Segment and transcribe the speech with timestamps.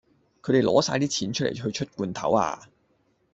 [0.41, 2.67] 佢哋攞曬啲錢去出罐頭呀